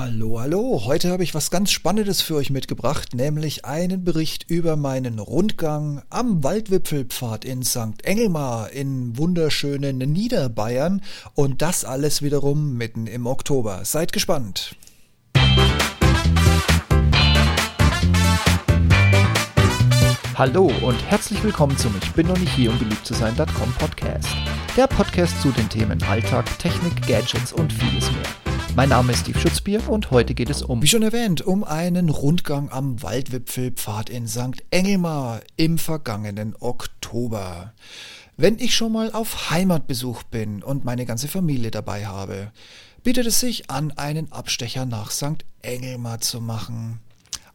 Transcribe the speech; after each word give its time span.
Hallo, 0.00 0.38
hallo. 0.38 0.82
Heute 0.84 1.10
habe 1.10 1.24
ich 1.24 1.34
was 1.34 1.50
ganz 1.50 1.72
Spannendes 1.72 2.22
für 2.22 2.36
euch 2.36 2.50
mitgebracht, 2.50 3.14
nämlich 3.14 3.64
einen 3.64 4.04
Bericht 4.04 4.48
über 4.48 4.76
meinen 4.76 5.18
Rundgang 5.18 6.02
am 6.08 6.44
Waldwipfelpfad 6.44 7.44
in 7.44 7.64
St. 7.64 8.04
Engelmar 8.04 8.70
in 8.70 9.18
wunderschönen 9.18 9.98
Niederbayern 9.98 11.02
und 11.34 11.62
das 11.62 11.84
alles 11.84 12.22
wiederum 12.22 12.74
mitten 12.74 13.08
im 13.08 13.26
Oktober. 13.26 13.80
Seid 13.84 14.12
gespannt. 14.12 14.76
Hallo 20.36 20.70
und 20.82 21.04
herzlich 21.10 21.42
willkommen 21.42 21.76
zum 21.76 21.92
Ich 22.00 22.12
bin 22.12 22.28
noch 22.28 22.38
nicht 22.38 22.54
hier, 22.54 22.70
um 22.70 22.78
beliebt 22.78 23.04
zu 23.04 23.14
sein.com 23.14 23.72
Podcast. 23.80 24.28
Der 24.76 24.86
Podcast 24.86 25.42
zu 25.42 25.50
den 25.50 25.68
Themen 25.68 26.00
Alltag, 26.04 26.46
Technik, 26.60 27.04
Gadgets 27.08 27.52
und 27.52 27.72
vieles 27.72 28.12
mehr. 28.12 28.47
Mein 28.78 28.90
Name 28.90 29.10
ist 29.10 29.22
Steve 29.22 29.40
Schutzbier 29.40 29.88
und 29.88 30.12
heute 30.12 30.34
geht 30.34 30.50
es 30.50 30.62
um, 30.62 30.80
wie 30.82 30.86
schon 30.86 31.02
erwähnt, 31.02 31.40
um 31.42 31.64
einen 31.64 32.10
Rundgang 32.10 32.70
am 32.70 33.02
Waldwipfelpfad 33.02 34.08
in 34.08 34.28
St. 34.28 34.62
Engelmar 34.70 35.40
im 35.56 35.78
vergangenen 35.78 36.54
Oktober. 36.60 37.72
Wenn 38.36 38.60
ich 38.60 38.76
schon 38.76 38.92
mal 38.92 39.10
auf 39.10 39.50
Heimatbesuch 39.50 40.22
bin 40.22 40.62
und 40.62 40.84
meine 40.84 41.06
ganze 41.06 41.26
Familie 41.26 41.72
dabei 41.72 42.06
habe, 42.06 42.52
bietet 43.02 43.26
es 43.26 43.40
sich 43.40 43.68
an, 43.68 43.90
einen 43.96 44.30
Abstecher 44.30 44.86
nach 44.86 45.10
St. 45.10 45.44
Engelmar 45.60 46.20
zu 46.20 46.40
machen. 46.40 47.00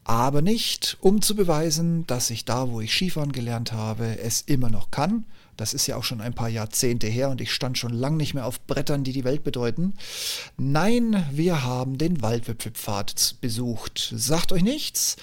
Aber 0.04 0.42
nicht, 0.42 0.98
um 1.00 1.22
zu 1.22 1.38
beweisen, 1.38 2.06
dass 2.06 2.32
ich 2.32 2.44
da, 2.44 2.70
wo 2.70 2.82
ich 2.82 2.92
Skifahren 2.92 3.32
gelernt 3.32 3.72
habe, 3.72 4.20
es 4.20 4.42
immer 4.42 4.70
noch 4.70 4.92
kann, 4.92 5.24
das 5.58 5.74
ist 5.74 5.88
ja 5.88 5.96
auch 5.96 6.04
schon 6.04 6.22
ein 6.22 6.34
paar 6.34 6.50
Jahrzehnte 6.50 7.08
her 7.08 7.30
und 7.30 7.42
ich 7.42 7.52
stand 7.52 7.78
schon 7.78 7.94
lang 7.94 8.18
nicht 8.18 8.34
mehr 8.34 8.46
auf 8.46 8.62
Brettern, 8.66 9.04
die 9.04 9.14
die 9.14 9.24
Welt 9.24 9.44
bedeuten. 9.44 9.94
Nein, 10.58 11.26
wir 11.32 11.64
haben 11.64 11.98
den 11.98 12.22
Waldwipfelpfad 12.22 13.36
besucht. 13.42 14.14
Sagt 14.16 14.52
euch 14.52 14.64
nichts? 14.64 15.18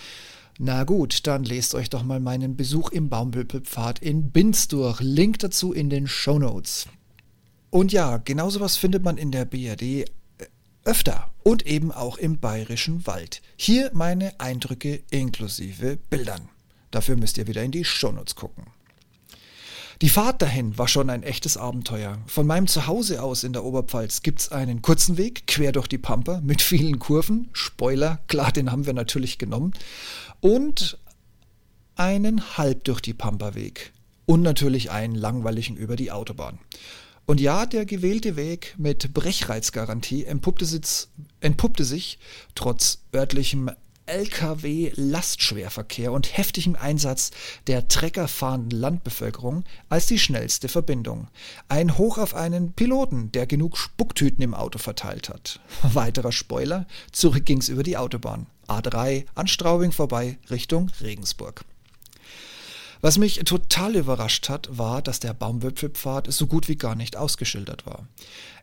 Na 0.58 0.84
gut, 0.84 1.27
dann 1.27 1.45
lest 1.45 1.75
euch 1.75 1.89
doch 1.89 2.03
mal 2.03 2.20
meinen 2.20 2.55
Besuch 2.56 2.91
im 2.91 3.08
Baumwipfelpfad 3.08 4.01
in 4.01 4.31
Binz 4.31 4.69
durch. 4.69 5.01
Link 5.01 5.39
dazu 5.39 5.73
in 5.73 5.89
den 5.89 6.06
Show 6.06 6.39
Notes. 6.39 6.86
Und 7.70 7.92
ja, 7.92 8.19
genau 8.19 8.51
sowas 8.51 8.77
findet 8.77 9.03
man 9.03 9.17
in 9.17 9.31
der 9.31 9.45
BRD 9.45 9.83
äh, 9.83 10.05
öfter 10.84 11.31
und 11.42 11.67
eben 11.67 11.92
auch 11.92 12.19
im 12.19 12.39
bayerischen 12.41 13.06
Wald. 13.06 13.41
Hier 13.56 13.91
meine 13.95 14.39
Eindrücke 14.39 15.03
inklusive 15.11 15.97
Bildern. 15.97 16.48
Dafür 16.91 17.17
müsst 17.17 17.39
ihr 17.39 17.47
wieder 17.47 17.62
in 17.62 17.70
die 17.70 17.84
Shownotes 17.84 18.34
gucken. 18.34 18.64
Die 20.03 20.09
Fahrt 20.09 20.41
dahin 20.41 20.79
war 20.79 20.89
schon 20.89 21.11
ein 21.11 21.23
echtes 21.23 21.59
Abenteuer. 21.59 22.17
Von 22.27 22.47
meinem 22.47 22.67
Zuhause 22.67 23.23
aus 23.23 23.45
in 23.45 23.53
der 23.53 23.65
Oberpfalz 23.65 24.23
gibt's 24.23 24.51
einen 24.51 24.81
kurzen 24.81 25.19
Weg 25.19 25.47
quer 25.47 25.73
durch 25.73 25.89
die 25.89 25.98
Pampa 25.98 26.41
mit 26.42 26.62
vielen 26.62 26.98
Kurven. 26.98 27.51
Spoiler, 27.53 28.19
klar, 28.27 28.51
den 28.51 28.73
haben 28.73 28.87
wir 28.87 28.95
natürlich 28.95 29.37
genommen. 29.37 29.75
Und 30.41 30.98
einen 31.97 32.57
halb 32.57 32.84
durch 32.84 33.03
die 33.03 33.12
Pampa-Weg. 33.12 33.92
Und 34.25 34.41
natürlich 34.41 34.91
einen 34.91 35.15
langweiligen 35.15 35.77
über 35.77 35.97
die 35.97 36.12
Autobahn. 36.12 36.59
Und 37.27 37.39
ja, 37.39 37.67
der 37.67 37.85
gewählte 37.85 38.37
Weg 38.37 38.77
mit 38.79 39.12
Brechreizgarantie 39.12 40.25
entpuppte, 40.25 40.67
entpuppte 41.41 41.85
sich 41.85 42.19
trotz 42.55 43.03
örtlichem 43.14 43.70
Lkw-Lastschwerverkehr 44.11 46.12
und 46.12 46.36
heftigem 46.36 46.75
Einsatz 46.75 47.30
der 47.69 47.89
treckerfahrenden 47.89 48.78
Landbevölkerung 48.78 49.64
als 49.89 50.06
die 50.06 50.19
schnellste 50.19 50.69
Verbindung. 50.69 51.28
Ein 51.69 51.97
Hoch 51.97 52.19
auf 52.19 52.34
einen 52.34 52.72
Piloten, 52.72 53.30
der 53.33 53.47
genug 53.47 53.78
Spucktüten 53.78 54.42
im 54.42 54.55
Auto 54.55 54.78
verteilt 54.78 55.28
hat. 55.28 55.61
Weiterer 55.83 56.33
Spoiler, 56.33 56.86
zurück 57.12 57.47
ging's 57.47 57.69
über 57.69 57.84
die 57.84 57.97
Autobahn. 57.97 58.47
A3 58.67 59.27
an 59.34 59.47
Straubing 59.47 59.92
vorbei 59.92 60.39
Richtung 60.50 60.91
Regensburg. 61.00 61.64
Was 63.00 63.17
mich 63.17 63.39
total 63.45 63.97
überrascht 63.97 64.51
hat, 64.51 64.68
war, 64.77 65.01
dass 65.01 65.20
der 65.20 65.33
Baumwipfelpfad 65.33 66.30
so 66.30 66.46
gut 66.46 66.68
wie 66.68 66.77
gar 66.77 66.95
nicht 66.95 67.17
ausgeschildert 67.17 67.86
war. 67.86 68.06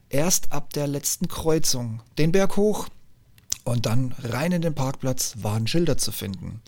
Erst 0.09 0.51
ab 0.51 0.73
der 0.73 0.87
letzten 0.87 1.27
Kreuzung, 1.27 2.01
den 2.17 2.31
Berg 2.31 2.55
hoch, 2.55 2.87
und 3.67 3.85
dann 3.85 4.13
rein 4.23 4.51
in 4.51 4.61
den 4.61 4.75
Parkplatz 4.75 5.35
waren 5.41 5.67
Schilder 5.67 5.97
zu 5.97 6.11
finden. 6.11 6.61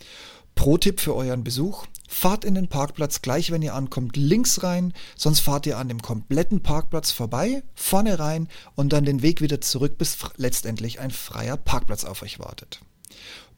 Pro-Tipp 0.55 0.99
für 0.99 1.15
euren 1.15 1.43
Besuch: 1.43 1.85
Fahrt 2.07 2.43
in 2.43 2.55
den 2.55 2.67
Parkplatz 2.67 3.21
gleich, 3.21 3.51
wenn 3.51 3.61
ihr 3.61 3.75
ankommt, 3.75 4.17
links 4.17 4.61
rein, 4.63 4.93
sonst 5.15 5.39
fahrt 5.39 5.65
ihr 5.65 5.77
an 5.77 5.87
dem 5.87 6.01
kompletten 6.01 6.61
Parkplatz 6.61 7.11
vorbei, 7.11 7.63
vorne 7.75 8.19
rein 8.19 8.49
und 8.75 8.91
dann 8.91 9.05
den 9.05 9.21
Weg 9.21 9.41
wieder 9.41 9.61
zurück, 9.61 9.97
bis 9.97 10.17
letztendlich 10.35 10.99
ein 10.99 11.11
freier 11.11 11.55
Parkplatz 11.55 12.03
auf 12.03 12.21
euch 12.21 12.39
wartet. 12.39 12.81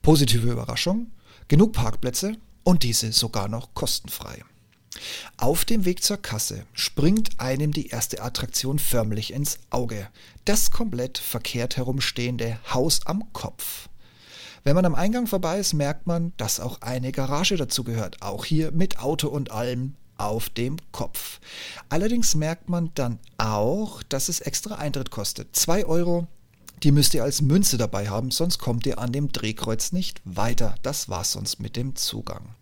Positive 0.02 0.52
Überraschung: 0.52 1.08
genug 1.47 1.73
Parkplätze 1.73 2.38
und 2.63 2.84
diese 2.84 3.12
sogar 3.12 3.47
noch 3.47 3.73
kostenfrei. 3.73 4.44
Auf 5.38 5.66
dem 5.66 5.85
Weg 5.85 6.03
zur 6.03 6.17
Kasse 6.17 6.66
springt 6.73 7.39
einem 7.39 7.72
die 7.72 7.88
erste 7.88 8.22
Attraktion 8.22 8.79
förmlich 8.79 9.34
ins 9.34 9.59
Auge. 9.69 10.07
Das 10.45 10.72
komplett 10.72 11.17
verkehrt 11.17 11.78
herumstehende 11.78 12.59
Haus 12.73 13.06
am 13.06 13.31
Kopf. 13.34 13.90
Wenn 14.63 14.75
man 14.75 14.85
am 14.85 14.95
Eingang 14.95 15.25
vorbei 15.25 15.57
ist, 15.59 15.73
merkt 15.73 16.06
man, 16.06 16.34
dass 16.38 16.59
auch 16.59 16.81
eine 16.81 17.11
Garage 17.11 17.57
dazu 17.57 17.84
gehört. 17.84 18.22
Auch 18.22 18.45
hier 18.45 18.72
mit 18.72 19.00
Auto 19.00 19.28
und 19.28 19.51
allem 19.51 19.95
auf 20.17 20.50
dem 20.50 20.78
Kopf. 20.91 21.40
Allerdings 21.90 22.35
merkt 22.35 22.69
man 22.69 22.91
dann 22.94 23.17
auch, 23.38 24.03
dass 24.03 24.29
es 24.29 24.40
extra 24.40 24.75
Eintritt 24.75 25.09
kostet. 25.09 25.56
2 25.56 25.85
Euro, 25.85 26.28
die 26.84 26.91
müsst 26.91 27.16
ihr 27.16 27.23
als 27.23 27.41
Münze 27.41 27.78
dabei 27.78 28.09
haben, 28.09 28.29
sonst 28.29 28.59
kommt 28.59 28.85
ihr 28.85 29.00
an 29.00 29.11
dem 29.11 29.31
Drehkreuz 29.31 29.91
nicht 29.91 30.22
weiter. 30.25 30.75
Das 30.84 31.09
war's 31.09 31.31
sonst 31.31 31.59
mit 31.59 31.75
dem 31.75 31.95
Zugang. 31.95 32.56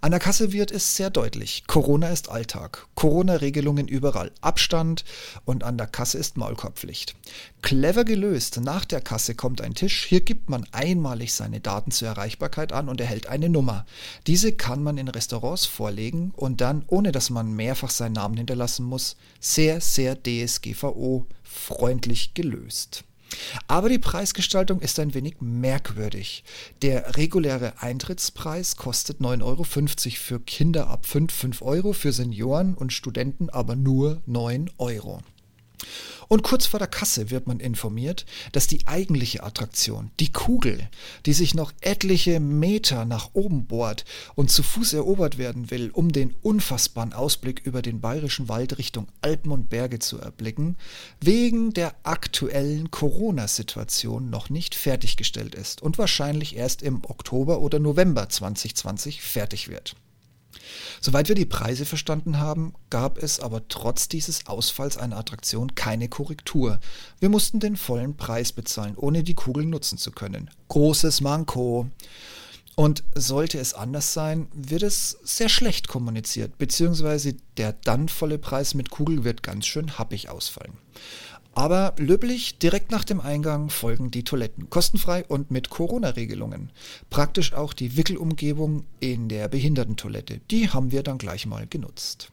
An 0.00 0.10
der 0.10 0.20
Kasse 0.20 0.52
wird 0.52 0.70
es 0.70 0.94
sehr 0.96 1.10
deutlich. 1.10 1.64
Corona 1.66 2.08
ist 2.08 2.28
Alltag. 2.28 2.86
Corona-Regelungen 2.94 3.88
überall. 3.88 4.30
Abstand 4.40 5.04
und 5.44 5.64
an 5.64 5.78
der 5.78 5.86
Kasse 5.86 6.18
ist 6.18 6.36
Maulkorbpflicht. 6.36 7.16
Clever 7.62 8.04
gelöst. 8.04 8.60
Nach 8.60 8.84
der 8.84 9.00
Kasse 9.00 9.34
kommt 9.34 9.60
ein 9.60 9.74
Tisch. 9.74 10.04
Hier 10.04 10.20
gibt 10.20 10.50
man 10.50 10.66
einmalig 10.72 11.32
seine 11.32 11.60
Daten 11.60 11.90
zur 11.90 12.08
Erreichbarkeit 12.08 12.72
an 12.72 12.88
und 12.88 13.00
erhält 13.00 13.26
eine 13.26 13.48
Nummer. 13.48 13.86
Diese 14.26 14.52
kann 14.52 14.82
man 14.82 14.98
in 14.98 15.08
Restaurants 15.08 15.64
vorlegen 15.64 16.32
und 16.36 16.60
dann, 16.60 16.84
ohne 16.88 17.10
dass 17.10 17.30
man 17.30 17.52
mehrfach 17.52 17.90
seinen 17.90 18.12
Namen 18.12 18.36
hinterlassen 18.36 18.84
muss, 18.84 19.16
sehr, 19.40 19.80
sehr 19.80 20.16
DSGVO 20.22 21.26
freundlich 21.42 22.34
gelöst. 22.34 23.04
Aber 23.68 23.88
die 23.88 23.98
Preisgestaltung 23.98 24.80
ist 24.80 24.98
ein 24.98 25.14
wenig 25.14 25.36
merkwürdig. 25.40 26.44
Der 26.82 27.16
reguläre 27.16 27.80
Eintrittspreis 27.80 28.76
kostet 28.76 29.20
9,50 29.20 29.42
Euro 29.42 29.64
für 29.64 30.40
Kinder 30.40 30.88
ab 30.88 31.06
5, 31.06 31.32
5 31.32 31.62
Euro, 31.62 31.92
für 31.92 32.12
Senioren 32.12 32.74
und 32.74 32.92
Studenten 32.92 33.50
aber 33.50 33.76
nur 33.76 34.22
9 34.26 34.70
Euro. 34.78 35.20
Und 36.28 36.42
kurz 36.42 36.66
vor 36.66 36.78
der 36.78 36.88
Kasse 36.88 37.30
wird 37.30 37.46
man 37.46 37.60
informiert, 37.60 38.26
dass 38.52 38.66
die 38.66 38.86
eigentliche 38.86 39.42
Attraktion, 39.44 40.10
die 40.18 40.32
Kugel, 40.32 40.88
die 41.24 41.32
sich 41.32 41.54
noch 41.54 41.72
etliche 41.80 42.40
Meter 42.40 43.04
nach 43.04 43.30
oben 43.32 43.66
bohrt 43.66 44.04
und 44.34 44.50
zu 44.50 44.62
Fuß 44.62 44.94
erobert 44.94 45.38
werden 45.38 45.70
will, 45.70 45.90
um 45.90 46.10
den 46.10 46.34
unfassbaren 46.42 47.12
Ausblick 47.12 47.62
über 47.64 47.82
den 47.82 48.00
bayerischen 48.00 48.48
Wald 48.48 48.78
Richtung 48.78 49.06
Alpen 49.20 49.52
und 49.52 49.70
Berge 49.70 49.98
zu 49.98 50.18
erblicken, 50.18 50.76
wegen 51.20 51.72
der 51.72 51.94
aktuellen 52.02 52.90
Corona-Situation 52.90 54.30
noch 54.30 54.50
nicht 54.50 54.74
fertiggestellt 54.74 55.54
ist 55.54 55.82
und 55.82 55.98
wahrscheinlich 55.98 56.56
erst 56.56 56.82
im 56.82 57.04
Oktober 57.04 57.60
oder 57.60 57.78
November 57.78 58.28
2020 58.28 59.22
fertig 59.22 59.68
wird. 59.68 59.94
Soweit 61.00 61.28
wir 61.28 61.34
die 61.34 61.46
Preise 61.46 61.84
verstanden 61.84 62.38
haben, 62.38 62.74
gab 62.90 63.22
es 63.22 63.40
aber 63.40 63.68
trotz 63.68 64.08
dieses 64.08 64.46
Ausfalls 64.46 64.96
einer 64.96 65.16
Attraktion 65.16 65.74
keine 65.74 66.08
Korrektur. 66.08 66.80
Wir 67.20 67.28
mussten 67.28 67.60
den 67.60 67.76
vollen 67.76 68.16
Preis 68.16 68.52
bezahlen, 68.52 68.96
ohne 68.96 69.22
die 69.22 69.34
Kugel 69.34 69.66
nutzen 69.66 69.98
zu 69.98 70.10
können. 70.10 70.50
Großes 70.68 71.20
Manko. 71.20 71.88
Und 72.78 73.04
sollte 73.14 73.58
es 73.58 73.72
anders 73.72 74.12
sein, 74.12 74.48
wird 74.52 74.82
es 74.82 75.18
sehr 75.24 75.48
schlecht 75.48 75.88
kommuniziert, 75.88 76.58
beziehungsweise 76.58 77.34
der 77.56 77.72
dann 77.72 78.10
volle 78.10 78.38
Preis 78.38 78.74
mit 78.74 78.90
Kugel 78.90 79.24
wird 79.24 79.42
ganz 79.42 79.64
schön 79.64 79.98
happig 79.98 80.28
ausfallen. 80.28 80.74
Aber 81.56 81.94
löblich, 81.96 82.58
direkt 82.58 82.90
nach 82.90 83.02
dem 83.02 83.18
Eingang 83.18 83.70
folgen 83.70 84.10
die 84.10 84.24
Toiletten. 84.24 84.68
Kostenfrei 84.68 85.24
und 85.24 85.50
mit 85.50 85.70
Corona-Regelungen. 85.70 86.70
Praktisch 87.08 87.54
auch 87.54 87.72
die 87.72 87.96
Wickelumgebung 87.96 88.84
in 89.00 89.30
der 89.30 89.48
Behindertentoilette. 89.48 90.42
Die 90.50 90.68
haben 90.68 90.92
wir 90.92 91.02
dann 91.02 91.16
gleich 91.16 91.46
mal 91.46 91.66
genutzt. 91.66 92.30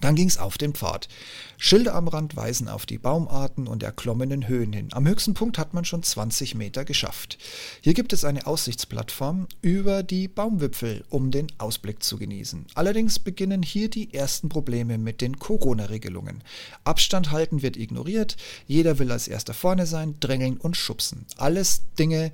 Dann 0.00 0.14
ging's 0.14 0.36
auf 0.36 0.58
den 0.58 0.74
Pfad. 0.74 1.08
Schilder 1.56 1.94
am 1.94 2.08
Rand 2.08 2.36
weisen 2.36 2.68
auf 2.68 2.84
die 2.84 2.98
Baumarten 2.98 3.66
und 3.66 3.82
erklommenen 3.82 4.46
Höhen 4.46 4.72
hin. 4.72 4.88
Am 4.92 5.08
höchsten 5.08 5.32
Punkt 5.32 5.56
hat 5.58 5.72
man 5.72 5.86
schon 5.86 6.02
20 6.02 6.54
Meter 6.54 6.84
geschafft. 6.84 7.38
Hier 7.80 7.94
gibt 7.94 8.12
es 8.12 8.24
eine 8.24 8.46
Aussichtsplattform 8.46 9.46
über 9.62 10.02
die 10.02 10.28
Baumwipfel, 10.28 11.04
um 11.08 11.30
den 11.30 11.46
Ausblick 11.56 12.02
zu 12.02 12.18
genießen. 12.18 12.66
Allerdings 12.74 13.18
beginnen 13.18 13.62
hier 13.62 13.88
die 13.88 14.12
ersten 14.12 14.50
Probleme 14.50 14.98
mit 14.98 15.22
den 15.22 15.38
Corona-Regelungen. 15.38 16.42
Abstand 16.84 17.30
halten 17.30 17.62
wird 17.62 17.78
ignoriert, 17.78 18.36
jeder 18.66 18.98
will 18.98 19.10
als 19.10 19.28
erster 19.28 19.54
vorne 19.54 19.86
sein, 19.86 20.16
drängeln 20.20 20.58
und 20.58 20.76
schubsen. 20.76 21.24
Alles 21.38 21.82
Dinge, 21.98 22.32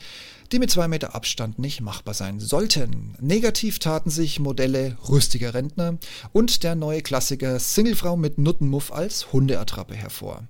die 0.53 0.59
mit 0.59 0.71
zwei 0.71 0.87
Meter 0.87 1.15
Abstand 1.15 1.59
nicht 1.59 1.81
machbar 1.81 2.13
sein 2.13 2.39
sollten. 2.39 3.15
Negativ 3.21 3.79
taten 3.79 4.11
sich 4.11 4.39
Modelle 4.39 4.99
rüstiger 5.09 5.55
Rentner 5.55 5.97
und 6.33 6.63
der 6.63 6.75
neue 6.75 7.01
Klassiker 7.01 7.52
Singlefrau 7.59 8.17
mit 8.17 8.39
Nuttenmuff 8.39 8.93
als 8.93 9.33
Hundeattrappe 9.33 9.95
hervor. 9.95 10.43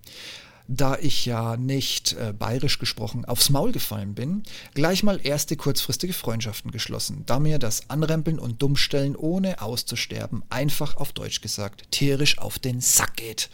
Da 0.69 0.97
ich 0.97 1.27
ja 1.27 1.57
nicht 1.57 2.15
äh, 2.15 2.33
bayerisch 2.33 2.79
gesprochen 2.79 3.25
aufs 3.25 3.51
Maul 3.51 3.73
gefallen 3.73 4.15
bin, 4.15 4.43
gleich 4.75 5.03
mal 5.03 5.21
erste 5.23 5.57
kurzfristige 5.57 6.13
Freundschaften 6.13 6.71
geschlossen, 6.71 7.25
da 7.27 7.41
mir 7.41 7.59
das 7.59 7.91
Anrempeln 7.91 8.39
und 8.39 8.63
Dummstellen 8.63 9.17
ohne 9.17 9.61
auszusterben 9.61 10.45
einfach 10.51 10.97
auf 10.97 11.13
Deutsch 11.13 11.41
gesagt 11.41 11.91
tierisch 11.91 12.39
auf 12.39 12.59
den 12.59 12.81
Sack 12.81 13.17
geht. 13.17 13.51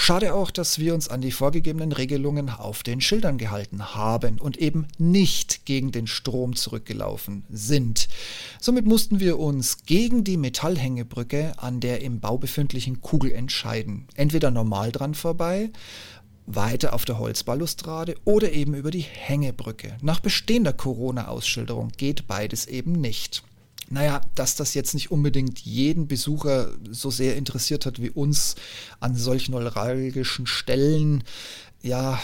Schade 0.00 0.32
auch, 0.32 0.52
dass 0.52 0.78
wir 0.78 0.94
uns 0.94 1.08
an 1.08 1.20
die 1.20 1.32
vorgegebenen 1.32 1.90
Regelungen 1.90 2.50
auf 2.50 2.84
den 2.84 3.00
Schildern 3.00 3.36
gehalten 3.36 3.96
haben 3.96 4.38
und 4.38 4.56
eben 4.56 4.86
nicht 4.96 5.66
gegen 5.66 5.90
den 5.90 6.06
Strom 6.06 6.54
zurückgelaufen 6.54 7.44
sind. 7.50 8.08
Somit 8.60 8.86
mussten 8.86 9.18
wir 9.18 9.40
uns 9.40 9.84
gegen 9.86 10.22
die 10.22 10.36
Metallhängebrücke 10.36 11.54
an 11.56 11.80
der 11.80 12.00
im 12.00 12.20
Bau 12.20 12.38
befindlichen 12.38 13.00
Kugel 13.00 13.32
entscheiden. 13.32 14.06
Entweder 14.14 14.52
normal 14.52 14.92
dran 14.92 15.14
vorbei, 15.14 15.72
weiter 16.46 16.94
auf 16.94 17.04
der 17.04 17.18
Holzbalustrade 17.18 18.14
oder 18.24 18.52
eben 18.52 18.74
über 18.74 18.92
die 18.92 19.00
Hängebrücke. 19.00 19.96
Nach 20.00 20.20
bestehender 20.20 20.72
Corona-Ausschilderung 20.72 21.90
geht 21.96 22.28
beides 22.28 22.66
eben 22.66 22.92
nicht. 22.92 23.42
Naja, 23.90 24.20
dass 24.34 24.54
das 24.54 24.74
jetzt 24.74 24.92
nicht 24.92 25.10
unbedingt 25.10 25.60
jeden 25.60 26.08
Besucher 26.08 26.72
so 26.90 27.10
sehr 27.10 27.36
interessiert 27.36 27.86
hat 27.86 28.02
wie 28.02 28.10
uns 28.10 28.54
an 29.00 29.14
solchen 29.14 29.52
neuralgischen 29.52 30.46
Stellen, 30.46 31.24
ja, 31.82 32.20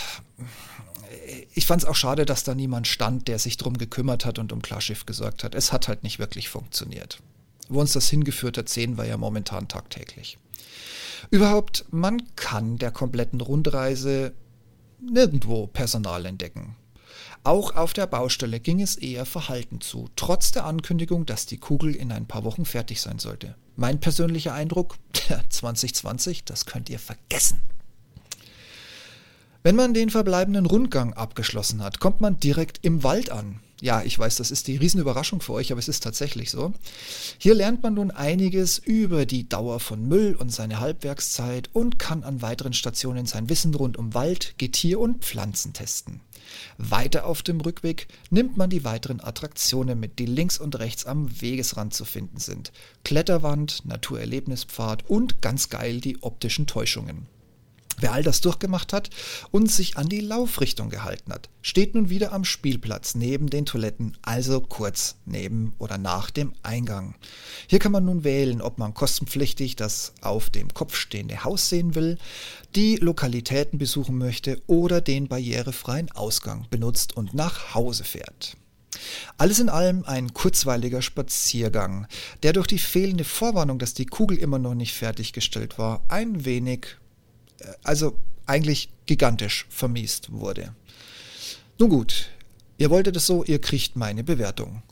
ich 1.54 1.66
fand 1.66 1.82
es 1.82 1.88
auch 1.88 1.94
schade, 1.94 2.26
dass 2.26 2.44
da 2.44 2.54
niemand 2.54 2.86
stand, 2.86 3.28
der 3.28 3.38
sich 3.38 3.56
drum 3.56 3.78
gekümmert 3.78 4.24
hat 4.24 4.38
und 4.38 4.52
um 4.52 4.62
Klarschiff 4.62 5.06
gesorgt 5.06 5.44
hat. 5.44 5.54
Es 5.54 5.72
hat 5.72 5.88
halt 5.88 6.02
nicht 6.02 6.18
wirklich 6.18 6.48
funktioniert. 6.48 7.20
Wo 7.68 7.80
uns 7.80 7.92
das 7.92 8.10
hingeführt 8.10 8.58
hat, 8.58 8.68
sehen 8.68 8.98
wir 8.98 9.06
ja 9.06 9.16
momentan 9.16 9.68
tagtäglich. 9.68 10.38
Überhaupt, 11.30 11.86
man 11.90 12.22
kann 12.36 12.76
der 12.76 12.90
kompletten 12.90 13.40
Rundreise 13.40 14.34
nirgendwo 15.00 15.66
Personal 15.66 16.26
entdecken. 16.26 16.76
Auch 17.44 17.76
auf 17.76 17.92
der 17.92 18.06
Baustelle 18.06 18.58
ging 18.58 18.80
es 18.80 18.96
eher 18.96 19.26
verhalten 19.26 19.82
zu, 19.82 20.08
trotz 20.16 20.50
der 20.50 20.64
Ankündigung, 20.64 21.26
dass 21.26 21.44
die 21.44 21.58
Kugel 21.58 21.94
in 21.94 22.10
ein 22.10 22.26
paar 22.26 22.42
Wochen 22.42 22.64
fertig 22.64 23.02
sein 23.02 23.18
sollte. 23.18 23.54
Mein 23.76 24.00
persönlicher 24.00 24.54
Eindruck, 24.54 24.96
2020, 25.50 26.44
das 26.44 26.64
könnt 26.64 26.88
ihr 26.88 26.98
vergessen. 26.98 27.60
Wenn 29.62 29.76
man 29.76 29.92
den 29.92 30.08
verbleibenden 30.08 30.64
Rundgang 30.64 31.12
abgeschlossen 31.12 31.82
hat, 31.82 32.00
kommt 32.00 32.22
man 32.22 32.40
direkt 32.40 32.78
im 32.82 33.02
Wald 33.02 33.28
an. 33.28 33.60
Ja, 33.80 34.02
ich 34.02 34.18
weiß, 34.18 34.36
das 34.36 34.50
ist 34.50 34.66
die 34.66 34.76
Riesenüberraschung 34.76 35.42
für 35.42 35.52
euch, 35.52 35.70
aber 35.70 35.78
es 35.78 35.88
ist 35.88 36.02
tatsächlich 36.02 36.50
so. 36.50 36.72
Hier 37.36 37.54
lernt 37.54 37.82
man 37.82 37.92
nun 37.92 38.10
einiges 38.10 38.78
über 38.78 39.26
die 39.26 39.48
Dauer 39.48 39.80
von 39.80 40.08
Müll 40.08 40.34
und 40.34 40.50
seine 40.50 40.80
Halbwerkszeit 40.80 41.68
und 41.74 41.98
kann 41.98 42.24
an 42.24 42.40
weiteren 42.40 42.72
Stationen 42.72 43.26
sein 43.26 43.50
Wissen 43.50 43.74
rund 43.74 43.98
um 43.98 44.14
Wald, 44.14 44.54
Getier 44.56 44.98
und 45.00 45.24
Pflanzen 45.24 45.74
testen. 45.74 46.22
Weiter 46.78 47.26
auf 47.26 47.42
dem 47.42 47.60
Rückweg 47.60 48.08
nimmt 48.30 48.56
man 48.56 48.70
die 48.70 48.84
weiteren 48.84 49.22
Attraktionen 49.22 49.98
mit, 49.98 50.18
die 50.18 50.26
links 50.26 50.58
und 50.58 50.78
rechts 50.78 51.06
am 51.06 51.40
Wegesrand 51.40 51.94
zu 51.94 52.04
finden 52.04 52.38
sind. 52.38 52.72
Kletterwand, 53.04 53.84
Naturerlebnispfad 53.84 55.08
und 55.08 55.42
ganz 55.42 55.68
geil 55.68 56.00
die 56.00 56.22
optischen 56.22 56.66
Täuschungen. 56.66 57.26
Wer 57.98 58.12
all 58.12 58.22
das 58.22 58.40
durchgemacht 58.40 58.92
hat 58.92 59.10
und 59.50 59.70
sich 59.70 59.96
an 59.96 60.08
die 60.08 60.20
Laufrichtung 60.20 60.90
gehalten 60.90 61.32
hat, 61.32 61.48
steht 61.62 61.94
nun 61.94 62.10
wieder 62.10 62.32
am 62.32 62.44
Spielplatz 62.44 63.14
neben 63.14 63.48
den 63.48 63.66
Toiletten, 63.66 64.16
also 64.22 64.60
kurz 64.60 65.16
neben 65.26 65.74
oder 65.78 65.96
nach 65.96 66.30
dem 66.30 66.52
Eingang. 66.62 67.14
Hier 67.68 67.78
kann 67.78 67.92
man 67.92 68.04
nun 68.04 68.24
wählen, 68.24 68.60
ob 68.60 68.78
man 68.78 68.94
kostenpflichtig 68.94 69.76
das 69.76 70.12
auf 70.22 70.50
dem 70.50 70.74
Kopf 70.74 70.96
stehende 70.96 71.44
Haus 71.44 71.68
sehen 71.68 71.94
will, 71.94 72.18
die 72.74 72.96
Lokalitäten 72.96 73.78
besuchen 73.78 74.18
möchte 74.18 74.60
oder 74.66 75.00
den 75.00 75.28
barrierefreien 75.28 76.10
Ausgang 76.12 76.66
benutzt 76.70 77.16
und 77.16 77.34
nach 77.34 77.74
Hause 77.74 78.04
fährt. 78.04 78.56
Alles 79.38 79.58
in 79.58 79.68
allem 79.68 80.04
ein 80.04 80.32
kurzweiliger 80.34 81.02
Spaziergang, 81.02 82.06
der 82.42 82.52
durch 82.52 82.66
die 82.66 82.78
fehlende 82.78 83.24
Vorwarnung, 83.24 83.78
dass 83.78 83.94
die 83.94 84.06
Kugel 84.06 84.38
immer 84.38 84.58
noch 84.58 84.74
nicht 84.74 84.94
fertiggestellt 84.94 85.78
war, 85.78 86.04
ein 86.08 86.44
wenig 86.44 86.96
also 87.82 88.18
eigentlich 88.46 88.90
gigantisch 89.06 89.66
vermiest 89.68 90.32
wurde. 90.32 90.74
Nun 91.78 91.90
gut, 91.90 92.30
ihr 92.78 92.90
wolltet 92.90 93.16
es 93.16 93.26
so, 93.26 93.44
ihr 93.44 93.60
kriegt 93.60 93.96
meine 93.96 94.24
Bewertung. 94.24 94.82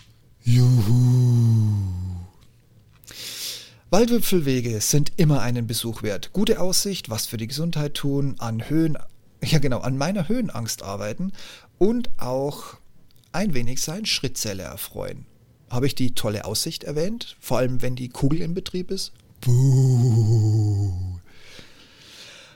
Juhu. 0.44 1.92
Waldwipfelwege 3.90 4.80
sind 4.80 5.12
immer 5.16 5.42
einen 5.42 5.66
Besuch 5.66 6.02
wert. 6.02 6.32
Gute 6.32 6.60
Aussicht, 6.60 7.10
was 7.10 7.26
für 7.26 7.36
die 7.36 7.46
Gesundheit 7.46 7.94
tun, 7.94 8.36
an 8.38 8.69
Höhen, 8.69 8.96
ja 9.44 9.58
genau, 9.58 9.80
an 9.80 9.98
meiner 9.98 10.28
Höhenangst 10.28 10.82
arbeiten 10.82 11.32
und 11.78 12.10
auch 12.19 12.78
ein 13.32 13.54
wenig 13.54 13.82
sein 13.82 14.06
Schrittzähler 14.06 14.64
erfreuen. 14.64 15.26
Habe 15.70 15.86
ich 15.86 15.94
die 15.94 16.14
tolle 16.14 16.44
Aussicht 16.44 16.84
erwähnt? 16.84 17.36
Vor 17.40 17.58
allem, 17.58 17.82
wenn 17.82 17.96
die 17.96 18.08
Kugel 18.08 18.40
in 18.40 18.54
Betrieb 18.54 18.90
ist? 18.90 19.12
Buh. 19.40 21.11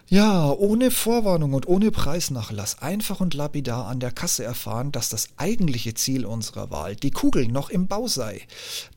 Ja, 0.08 0.52
ohne 0.52 0.92
Vorwarnung 0.92 1.52
und 1.52 1.66
ohne 1.66 1.90
Preisnachlass, 1.90 2.80
einfach 2.80 3.18
und 3.18 3.34
lapidar 3.34 3.88
an 3.88 3.98
der 3.98 4.12
Kasse 4.12 4.44
erfahren, 4.44 4.92
dass 4.92 5.08
das 5.08 5.30
eigentliche 5.36 5.94
Ziel 5.94 6.24
unserer 6.24 6.70
Wahl, 6.70 6.94
die 6.94 7.10
Kugel, 7.10 7.48
noch 7.48 7.70
im 7.70 7.88
Bau 7.88 8.06
sei, 8.06 8.42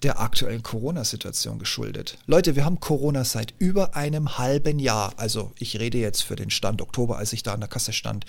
der 0.03 0.19
aktuellen 0.19 0.61
Corona-Situation 0.61 1.57
geschuldet. 1.57 2.19
Leute, 2.27 2.55
wir 2.55 2.63
haben 2.63 2.79
Corona 2.79 3.23
seit 3.23 3.55
über 3.57 3.95
einem 3.95 4.37
halben 4.37 4.77
Jahr. 4.77 5.13
Also 5.17 5.51
ich 5.57 5.79
rede 5.79 5.97
jetzt 5.97 6.21
für 6.21 6.35
den 6.35 6.51
Stand 6.51 6.79
Oktober, 6.79 7.17
als 7.17 7.33
ich 7.33 7.41
da 7.41 7.55
an 7.55 7.61
der 7.61 7.69
Kasse 7.69 7.91
stand. 7.91 8.27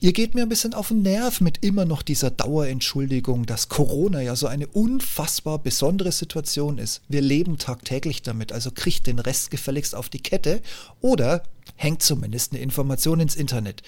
Ihr 0.00 0.14
geht 0.14 0.34
mir 0.34 0.40
ein 0.40 0.48
bisschen 0.48 0.72
auf 0.72 0.88
den 0.88 1.02
Nerv 1.02 1.42
mit 1.42 1.62
immer 1.62 1.84
noch 1.84 2.00
dieser 2.00 2.30
Dauerentschuldigung, 2.30 3.44
dass 3.44 3.68
Corona 3.68 4.22
ja 4.22 4.36
so 4.36 4.46
eine 4.46 4.68
unfassbar 4.68 5.58
besondere 5.58 6.12
Situation 6.12 6.78
ist. 6.78 7.02
Wir 7.10 7.20
leben 7.20 7.58
tagtäglich 7.58 8.22
damit, 8.22 8.52
also 8.52 8.70
kriegt 8.70 9.06
den 9.06 9.18
Rest 9.18 9.50
gefälligst 9.50 9.94
auf 9.94 10.08
die 10.08 10.22
Kette 10.22 10.62
oder 11.02 11.42
hängt 11.76 12.02
zumindest 12.02 12.52
eine 12.52 12.62
Information 12.62 13.20
ins 13.20 13.36
Internet. 13.36 13.82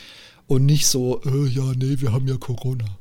Und 0.47 0.67
nicht 0.67 0.87
so, 0.87 1.23
äh, 1.23 1.47
ja, 1.49 1.73
nee, 1.77 2.01
wir 2.01 2.13
haben 2.13 2.29
ja 2.29 2.37
Corona. 2.37 2.99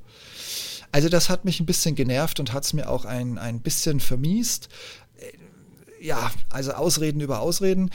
Also 0.91 1.09
das 1.09 1.29
hat 1.29 1.43
mich 1.43 1.59
ein 1.59 1.65
bisschen 1.65 1.95
genervt 1.95 2.39
und 2.39 2.53
hat 2.53 2.63
es 2.63 2.73
mir 2.73 2.89
auch 2.89 3.05
ein, 3.05 3.37
ein 3.37 3.59
bisschen 3.59 3.99
vermiest. 3.99 4.69
Äh, 5.17 6.05
ja, 6.05 6.31
also 6.49 6.73
Ausreden 6.73 7.19
über 7.19 7.41
Ausreden. 7.41 7.89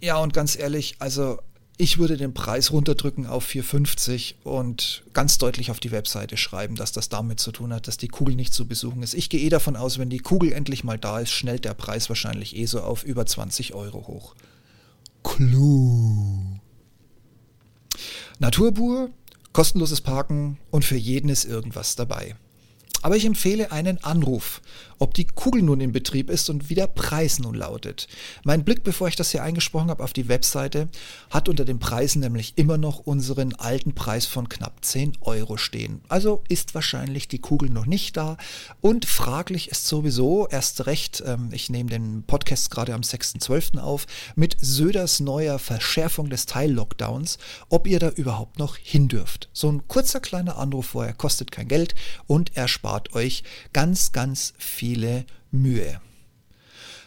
Ja, 0.00 0.18
und 0.18 0.32
ganz 0.32 0.56
ehrlich, 0.56 0.94
also 1.00 1.38
ich 1.80 1.98
würde 1.98 2.16
den 2.16 2.34
Preis 2.34 2.72
runterdrücken 2.72 3.26
auf 3.26 3.48
4,50 3.48 4.34
und 4.42 5.04
ganz 5.12 5.38
deutlich 5.38 5.70
auf 5.70 5.78
die 5.78 5.92
Webseite 5.92 6.36
schreiben, 6.36 6.74
dass 6.74 6.90
das 6.90 7.08
damit 7.08 7.38
zu 7.38 7.52
tun 7.52 7.72
hat, 7.72 7.86
dass 7.86 7.96
die 7.96 8.08
Kugel 8.08 8.34
nicht 8.34 8.52
zu 8.52 8.66
besuchen 8.66 9.02
ist. 9.02 9.14
Ich 9.14 9.30
gehe 9.30 9.40
eh 9.40 9.48
davon 9.48 9.76
aus, 9.76 9.98
wenn 9.98 10.10
die 10.10 10.18
Kugel 10.18 10.52
endlich 10.52 10.82
mal 10.82 10.98
da 10.98 11.20
ist, 11.20 11.30
schnellt 11.30 11.64
der 11.64 11.74
Preis 11.74 12.08
wahrscheinlich 12.08 12.56
eh 12.56 12.66
so 12.66 12.80
auf 12.80 13.04
über 13.04 13.26
20 13.26 13.74
Euro 13.74 14.08
hoch. 14.08 14.34
Clou. 15.28 16.58
Naturpur, 18.38 19.10
kostenloses 19.52 20.00
Parken 20.00 20.58
und 20.70 20.86
für 20.86 20.96
jeden 20.96 21.28
ist 21.28 21.44
irgendwas 21.44 21.96
dabei. 21.96 22.34
Aber 23.02 23.14
ich 23.14 23.26
empfehle 23.26 23.70
einen 23.70 24.02
Anruf, 24.02 24.62
ob 24.98 25.14
die 25.14 25.26
Kugel 25.26 25.62
nun 25.62 25.80
in 25.80 25.92
Betrieb 25.92 26.30
ist 26.30 26.50
und 26.50 26.70
wie 26.70 26.74
der 26.74 26.86
Preis 26.86 27.38
nun 27.38 27.54
lautet. 27.54 28.08
Mein 28.44 28.64
Blick, 28.64 28.84
bevor 28.84 29.08
ich 29.08 29.16
das 29.16 29.30
hier 29.30 29.42
eingesprochen 29.42 29.90
habe, 29.90 30.02
auf 30.02 30.12
die 30.12 30.28
Webseite 30.28 30.88
hat 31.30 31.48
unter 31.48 31.64
den 31.64 31.78
Preisen 31.78 32.20
nämlich 32.20 32.54
immer 32.56 32.78
noch 32.78 32.98
unseren 32.98 33.54
alten 33.54 33.94
Preis 33.94 34.26
von 34.26 34.48
knapp 34.48 34.84
10 34.84 35.18
Euro 35.20 35.56
stehen. 35.56 36.00
Also 36.08 36.42
ist 36.48 36.74
wahrscheinlich 36.74 37.28
die 37.28 37.38
Kugel 37.38 37.70
noch 37.70 37.86
nicht 37.86 38.16
da 38.16 38.36
und 38.80 39.04
fraglich 39.04 39.70
ist 39.70 39.86
sowieso 39.86 40.48
erst 40.48 40.86
recht, 40.86 41.22
ähm, 41.26 41.50
ich 41.52 41.70
nehme 41.70 41.90
den 41.90 42.22
Podcast 42.24 42.70
gerade 42.70 42.94
am 42.94 43.02
6.12. 43.02 43.78
auf, 43.78 44.06
mit 44.36 44.56
Söders 44.60 45.20
neuer 45.20 45.58
Verschärfung 45.58 46.30
des 46.30 46.46
Teil-Lockdowns, 46.46 47.38
ob 47.68 47.86
ihr 47.86 47.98
da 47.98 48.10
überhaupt 48.10 48.58
noch 48.58 48.76
hin 48.76 49.08
dürft. 49.08 49.48
So 49.52 49.70
ein 49.70 49.86
kurzer 49.88 50.20
kleiner 50.20 50.58
Anruf 50.58 50.86
vorher 50.86 51.14
kostet 51.14 51.50
kein 51.50 51.68
Geld 51.68 51.94
und 52.26 52.56
erspart 52.56 53.14
euch 53.14 53.42
ganz, 53.72 54.12
ganz 54.12 54.54
viele 54.88 55.26
Mühe. 55.50 56.00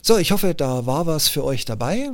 So, 0.03 0.17
ich 0.19 0.31
hoffe, 0.31 0.53
da 0.53 0.85
war 0.85 1.07
was 1.07 1.27
für 1.27 1.43
euch 1.43 1.65
dabei. 1.65 2.11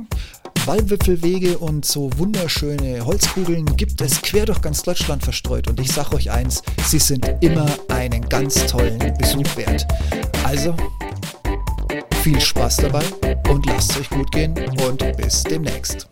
Waldwipfelwege 0.64 1.58
und 1.58 1.84
so 1.84 2.10
wunderschöne 2.16 3.04
Holzkugeln 3.04 3.76
gibt 3.76 4.00
es 4.00 4.22
quer 4.22 4.46
durch 4.46 4.62
ganz 4.62 4.82
Deutschland 4.82 5.22
verstreut. 5.22 5.68
Und 5.68 5.78
ich 5.78 5.92
sage 5.92 6.16
euch 6.16 6.30
eins, 6.30 6.62
sie 6.86 6.98
sind 6.98 7.30
immer 7.42 7.66
einen 7.88 8.26
ganz 8.30 8.66
tollen 8.66 8.98
Besuch 9.18 9.56
wert. 9.56 9.86
Also, 10.42 10.74
viel 12.22 12.40
Spaß 12.40 12.78
dabei 12.78 13.04
und 13.50 13.66
lasst 13.66 13.90
es 13.90 14.00
euch 14.00 14.10
gut 14.10 14.32
gehen 14.32 14.54
und 14.86 15.16
bis 15.18 15.42
demnächst. 15.42 16.08